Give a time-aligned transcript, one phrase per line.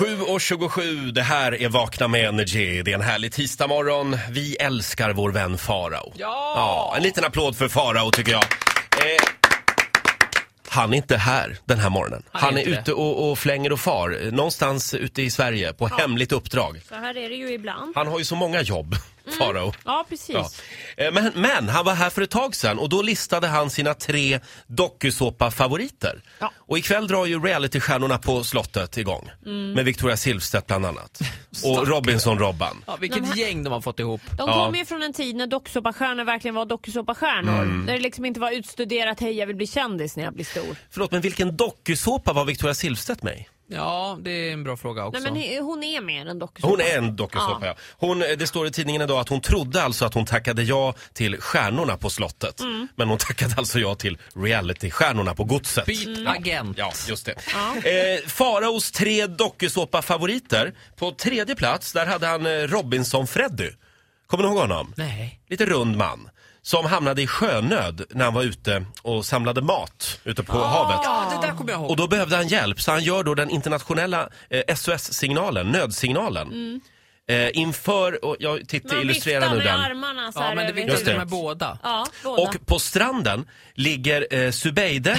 [0.00, 2.82] 7.27, det här är Vakna med Energy.
[2.82, 4.18] Det är en härlig tisdagmorgon.
[4.30, 6.12] Vi älskar vår vän Farao.
[6.16, 6.52] Ja!
[6.56, 6.94] ja!
[6.96, 8.42] En liten applåd för Farao tycker jag.
[8.42, 9.24] Eh,
[10.68, 12.22] han är inte här den här morgonen.
[12.32, 14.18] Han Han är är ute och, och flänger och far.
[14.26, 16.80] eh, Någonstans ute i Sverige på hemligt uppdrag.
[16.88, 17.92] Så här är det ju ibland.
[17.96, 18.96] Han har ju så många jobb,
[19.38, 19.72] Farao.
[19.84, 20.34] Ja, precis.
[20.96, 21.04] Ja.
[21.04, 23.94] Eh, Men, men han var här för ett tag sedan och då listade han sina
[23.94, 26.22] tre dokusåpa-favoriter.
[26.38, 26.52] Ja.
[26.56, 29.30] Och ikväll drar ju realitystjärnorna på slottet igång.
[29.46, 29.72] Mm.
[29.72, 31.20] Med Victoria Silvstedt bland annat.
[31.64, 32.76] Och Robinson-Robban.
[32.86, 34.20] Ja, vilket gäng de har fått ihop.
[34.38, 34.64] De Ja.
[34.66, 37.62] kom ju från en tid när dokusåpastjärnor verkligen var dokusåpastjärnor.
[37.62, 37.86] Mm.
[37.86, 40.76] Där det liksom inte var utstuderat, hej jag vill bli kändis när jag blir stor.
[40.90, 43.46] Förlåt, men vilken dokusåpa var Victoria Silvstedt med i?
[43.66, 45.20] Ja, det är en bra fråga också.
[45.20, 46.70] Nej men hon är mer än dokusåpa.
[46.70, 47.76] Hon är en dokusåpa, ja.
[47.90, 50.94] Hon, eh, det står i tidningen idag att hon trodde alltså att hon tackade ja
[51.12, 52.60] till stjärnorna på slottet.
[52.60, 52.88] Mm.
[52.96, 55.86] Men hon tackade alltså ja till realitystjärnorna på godset.
[55.86, 56.78] Byt agent.
[56.78, 57.32] Ja, just det.
[57.32, 60.74] Eh, Faraos tre dokusåpa-favoriter.
[60.96, 63.70] På tredje plats, där hade han eh, Robinson-Freddy.
[64.36, 64.92] Kommer ni ihåg honom?
[64.96, 65.40] Nej.
[65.48, 66.28] Lite rund man.
[66.62, 71.00] Som hamnade i sjönöd när han var ute och samlade mat ute på havet.
[71.04, 71.90] Ja, det där kommer jag ihåg.
[71.90, 76.80] Och då behövde han hjälp, så han gör då den internationella eh, SOS-signalen, nödsignalen.
[77.28, 79.80] Eh, inför, och jag tittar, Man illustrerar viftar nu med den.
[79.80, 81.18] armarna så Ja, men det över Just vittnade det.
[81.18, 81.78] med båda.
[81.82, 82.42] Ja, båda.
[82.42, 85.18] Och på stranden ligger eh, Subeide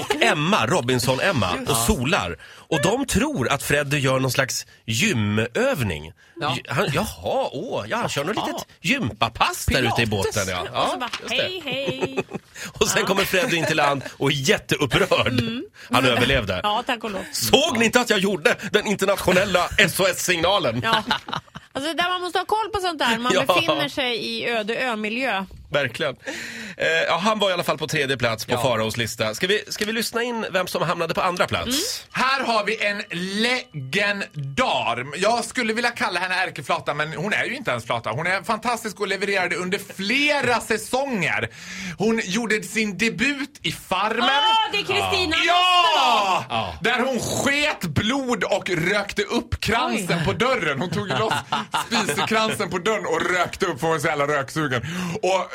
[0.00, 2.36] och Emma, Robinson-Emma, och solar.
[2.44, 6.12] Och de tror att Freddy gör någon slags gymövning.
[6.40, 6.56] Ja.
[6.64, 6.72] Ja.
[6.74, 10.42] Han, jaha, åh, ja, han kör något litet gympapass där ute i båten.
[10.48, 10.60] Ja.
[10.60, 11.36] och så Ja, bara, just det.
[11.42, 12.18] hej hej.
[12.80, 15.42] Och sen kommer Freddy in till land och är jätteupprörd.
[15.92, 16.52] Han överlevde.
[16.52, 16.60] Mm.
[16.64, 17.24] Ja, tack och lov.
[17.32, 20.80] Såg ni inte att jag gjorde den internationella SOS-signalen?
[20.84, 21.02] Ja.
[21.74, 23.18] Alltså där man måste ha koll på sånt där.
[23.18, 23.54] Man Ja.
[23.54, 25.44] befinner sig i öde ö-miljö.
[25.72, 26.16] Verkligen.
[26.76, 28.62] Eh, ja, han var i alla fall på tredje plats på Ja.
[28.62, 29.34] Faraos lista.
[29.34, 32.04] Ska vi, ska vi lyssna in vem som hamnade på andra plats?
[32.12, 33.02] Här har vi en
[33.42, 35.06] legendar.
[35.18, 38.10] Jag skulle vilja kalla henne ärkeflata, men hon är ju inte ens flata.
[38.10, 41.48] Hon är fantastisk och levererade under flera säsonger.
[41.98, 44.24] Hon gjorde sin debut i Farmen.
[44.24, 45.36] Åh, det är Kristina!
[45.46, 46.03] Ja!
[47.14, 50.80] Hon sket blod och rökte upp kransen på dörren.
[50.80, 51.34] Hon tog loss
[51.86, 54.82] spisekransen på dörren och rökte upp för hon var så jävla röksugen.
[55.22, 55.50] Och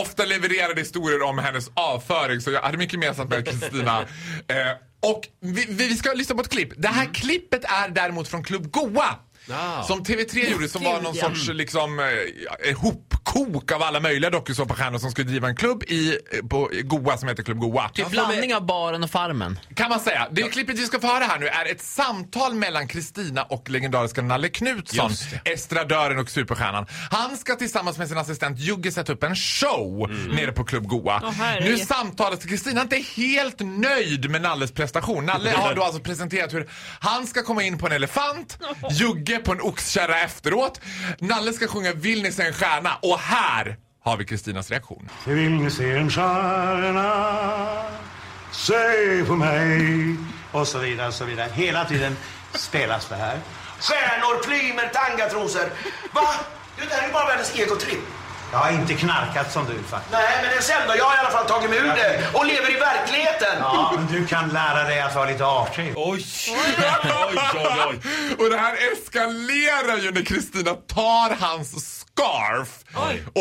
[0.00, 4.04] ofta levererade historier om hennes avföring så jag hade mycket gemensamt med Kristina.
[4.48, 6.72] Eh, och vi, vi ska lyssna på ett klipp.
[6.76, 9.18] Det här klippet är däremot från Klubb Goa.
[9.50, 9.82] Ah.
[9.82, 15.10] Som TV3 gjorde som var någon sorts liksom eh, ihopkok av alla möjliga dokusåpastjärnor som
[15.10, 17.88] skulle driva en klubb i, eh, på Goa som heter Klubb Goa.
[17.88, 19.58] Typ blandning av baren och farmen.
[19.74, 20.28] Kan man säga.
[20.30, 24.22] Det klippet vi ska få höra här nu är ett samtal mellan Kristina och legendariska
[24.22, 25.10] Nalle Knutsson,
[25.44, 26.86] estradören och superstjärnan.
[27.10, 31.32] Han ska tillsammans med sin assistent Jugge sätta upp en show nere på Klubb Goa.
[31.36, 31.70] Herregud.
[31.70, 35.26] nu samtalet, Kristina är inte helt nöjd med Nalles prestation.
[35.26, 36.68] Nalle har då alltså presenterat hur
[37.00, 38.58] han ska komma in på en elefant,
[38.90, 40.80] Jugge på en oxkärra efteråt.
[41.18, 42.90] Nalle ska sjunga Vill ni se en stjärna?
[43.02, 45.08] Och här har vi Kristinas reaktion.
[45.26, 47.12] Vill ni se en stjärna?
[48.52, 50.16] Säg på mig.
[50.52, 51.48] Och så vidare, och så vidare.
[51.54, 52.16] Hela tiden
[52.54, 53.38] spelas det här.
[53.80, 55.70] Stjärnor, plymer, tangatrosor.
[56.12, 56.28] Va?
[56.76, 58.00] Det här är ju bara världens egotripp.
[58.52, 60.12] Jag har inte knarkat som du faktiskt.
[60.12, 60.94] Nej, men en sen då?
[60.96, 63.56] Jag har i alla fall tagit mig ur det och lever i verkligheten.
[63.60, 65.92] Ja, men du kan lära dig att vara lite artig.
[65.96, 66.24] Oj!
[66.48, 68.00] oj, oj, oj.
[68.38, 72.84] Och det här eskalerar ju när Kristina tar hans scarf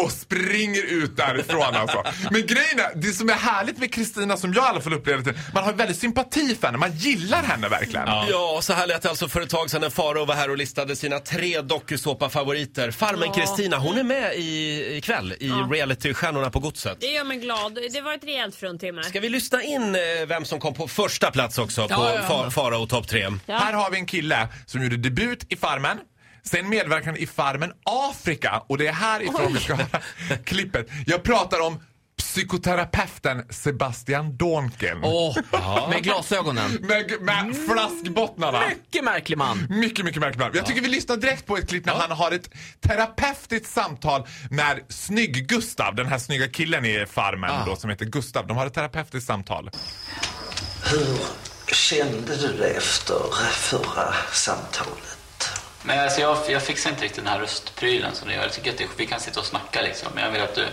[0.03, 2.03] och springer ut därifrån alltså.
[2.31, 5.23] Men grejen är, det som är härligt med Kristina som jag i alla fall upplever
[5.23, 8.07] det, man har väldigt sympati för henne, man gillar henne verkligen.
[8.07, 10.57] Ja, så här lät det alltså för ett tag sedan när Farao var här och
[10.57, 12.91] listade sina tre dokusåpa-favoriter.
[12.91, 16.97] Farmen Kristina, hon är med i, ikväll i realitystjärnorna på godset.
[16.99, 17.77] Det gör mig glad.
[17.93, 19.03] Det var ett rejält fruntimmer.
[19.03, 22.21] Ska vi lyssna in eh, vem som kom på första plats också på Ja, ja,
[22.29, 22.35] ja.
[22.45, 23.27] Fa- Farao topp tre?
[23.45, 23.57] Ja.
[23.57, 25.97] Här har vi en kille som gjorde debut i Farmen.
[26.43, 30.01] Sen medverkade i Farmen Afrika och det är härifrån vi ska höra
[30.45, 30.87] klippet.
[31.05, 31.79] Jag pratar om
[32.17, 34.99] psykoterapeuten Sebastian Donken.
[35.03, 35.37] Åh,
[35.89, 36.71] med glasögonen.
[36.81, 38.61] Med, med flaskbottnarna.
[38.69, 39.67] Mycket märklig man.
[39.69, 40.55] Mycket, mycket märkligt.
[40.55, 42.49] Jag tycker vi lyssnar direkt på ett klipp när han har ett
[42.87, 47.65] terapeutiskt samtal med Snygg-Gustav, den här snygga killen i Farmen Ah.
[47.65, 48.47] då, som heter Gustav.
[48.47, 49.69] De har ett terapeutiskt samtal.
[50.91, 51.17] Hur
[51.73, 53.15] kände du det efter
[53.53, 55.17] förra samtalet?
[55.83, 58.41] Men alltså jag, jag fixar inte riktigt den här röstprylen som du gör.
[58.41, 60.09] Jag tycker att det, vi kan sitta och snacka liksom.
[60.15, 60.67] Men jag vill att du...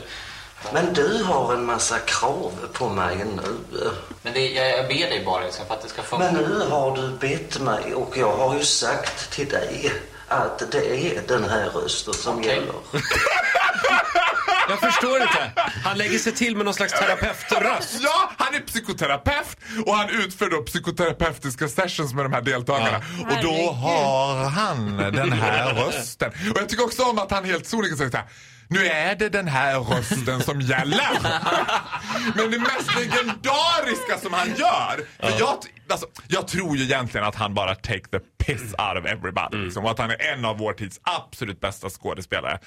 [0.72, 3.90] Men du har en massa krav på mig nu.
[4.22, 6.32] Men det, jag, jag ber dig bara liksom, för att det ska funka.
[6.32, 9.92] Men nu har du bett mig och jag har ju sagt till dig
[10.28, 12.54] att det är den här rösten som Okej.
[12.54, 12.74] gäller.
[14.68, 15.52] Jag förstår inte.
[15.84, 18.00] Han lägger sig till med någon slags terapeutröst.
[18.00, 19.56] Ja, han är psykoterapeut
[19.86, 22.98] och han utför då psykoterapeutiska sessions med de här deltagarna.
[23.30, 26.30] Och då har han den här rösten.
[26.30, 28.26] Och jag tycker också om att han helt sonika säger så här.
[28.70, 31.10] Nu är det den här rösten som gäller.
[32.36, 35.00] Men det mest legendariska som han gör.
[35.20, 35.56] För jag,
[35.90, 39.56] alltså, jag tror ju egentligen att han bara take the piss out of everybody.
[39.64, 42.58] Liksom, och att han är en av vår tids absolut bästa skådespelare.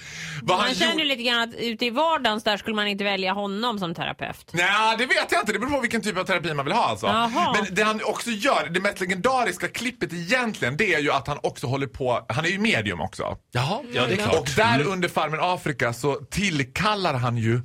[0.42, 3.04] Vad Man han känner ju lite grann att ute i vardagen där skulle man inte
[3.04, 4.50] välja honom som terapeut.
[4.52, 5.54] Nej, det vet jag inte.
[5.54, 7.08] Det beror på vilken typ av terapi man vill ha alltså.
[7.08, 7.54] Jaha.
[7.54, 11.40] Men det han också gör, det mest legendariska klippet egentligen, det är ju att han
[11.44, 13.38] också håller på, han är ju medium också.
[13.52, 14.36] Jaha, ja det är klart.
[14.36, 17.62] Och där under Farmen Afrika så tillkallar han ju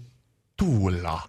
[0.59, 1.23] Tola.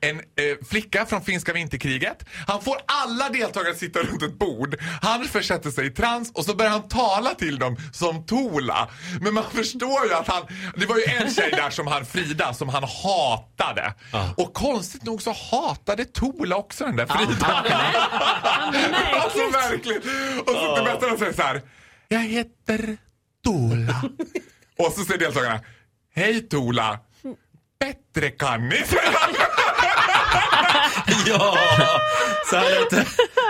[0.00, 2.24] En eh, flicka från finska vinterkriget.
[2.46, 4.76] Han får alla deltagare att sitta runt ett bord.
[5.02, 8.88] Han försätter sig i trans och så börjar han tala till dem som Tola.
[9.20, 10.42] Men man förstår ju att han...
[10.76, 13.94] Det var ju en tjej där som han, Frida, som han hatade.
[14.36, 17.64] Och konstigt nog så hatade Tola också den där Frida.
[19.14, 20.02] Alltså verkligen.
[20.40, 21.62] Och så det bästa att säga så här.
[22.08, 22.96] Jag heter
[23.44, 24.02] Tola.
[24.78, 25.60] Och så säger deltagarna.
[26.16, 26.98] Hej Tola.
[27.80, 28.84] Bättre kan ni.
[31.26, 31.58] Ja,
[32.50, 33.06] så här lät det,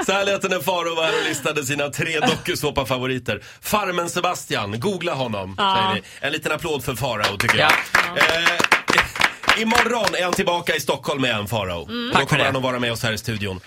[0.06, 3.42] så här lät det när Faro var här och listade sina tre dokusåpa-favoriter.
[3.60, 5.56] Farmen Sebastian, googla honom.
[5.56, 6.02] Säger vi.
[6.26, 7.72] En liten applåd för Farao tycker jag.
[8.16, 11.88] Eh, imorgon är han tillbaka i Stockholm igen, Farao.
[11.88, 12.10] Mm.
[12.14, 12.44] Då kommer det.
[12.44, 13.60] han att vara med oss här i studion.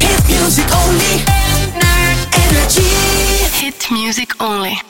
[0.00, 1.24] Hit music only.
[2.48, 2.90] Energy.
[3.64, 4.89] Hit music only.